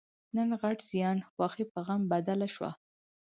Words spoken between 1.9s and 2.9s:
بدله شوه.